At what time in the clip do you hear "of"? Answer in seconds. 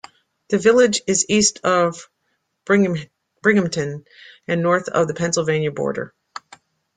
1.63-2.09, 4.89-5.07